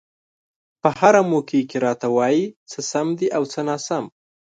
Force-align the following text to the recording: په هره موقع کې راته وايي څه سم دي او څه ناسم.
په 0.81 0.89
هره 0.99 1.21
موقع 1.31 1.61
کې 1.69 1.77
راته 1.85 2.07
وايي 2.17 2.43
څه 2.71 2.79
سم 2.91 3.07
دي 3.19 3.27
او 3.37 3.43
څه 3.51 3.59
ناسم. 3.67 4.05